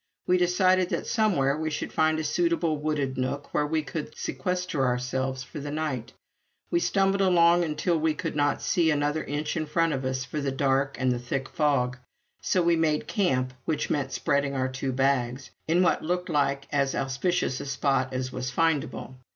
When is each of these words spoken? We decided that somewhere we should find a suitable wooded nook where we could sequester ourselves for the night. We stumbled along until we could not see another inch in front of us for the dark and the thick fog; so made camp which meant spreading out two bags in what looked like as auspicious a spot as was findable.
We 0.25 0.39
decided 0.39 0.89
that 0.89 1.05
somewhere 1.05 1.55
we 1.55 1.69
should 1.69 1.93
find 1.93 2.17
a 2.17 2.23
suitable 2.23 2.75
wooded 2.77 3.19
nook 3.19 3.53
where 3.53 3.67
we 3.67 3.83
could 3.83 4.17
sequester 4.17 4.83
ourselves 4.83 5.43
for 5.43 5.59
the 5.59 5.69
night. 5.69 6.13
We 6.71 6.79
stumbled 6.79 7.21
along 7.21 7.63
until 7.63 7.99
we 7.99 8.15
could 8.15 8.35
not 8.35 8.63
see 8.63 8.89
another 8.89 9.23
inch 9.23 9.55
in 9.55 9.67
front 9.67 9.93
of 9.93 10.03
us 10.03 10.25
for 10.25 10.41
the 10.41 10.51
dark 10.51 10.95
and 10.99 11.11
the 11.11 11.19
thick 11.19 11.47
fog; 11.47 11.99
so 12.41 12.65
made 12.65 13.05
camp 13.05 13.53
which 13.65 13.91
meant 13.91 14.11
spreading 14.11 14.55
out 14.55 14.73
two 14.73 14.91
bags 14.91 15.51
in 15.67 15.83
what 15.83 16.01
looked 16.01 16.29
like 16.29 16.65
as 16.71 16.95
auspicious 16.95 17.59
a 17.61 17.67
spot 17.67 18.11
as 18.11 18.31
was 18.31 18.49
findable. 18.49 19.13